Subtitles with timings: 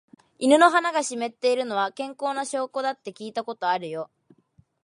[0.39, 4.09] 犬の鼻が湿っているのは、健康な証拠だって聞いたことあるよ。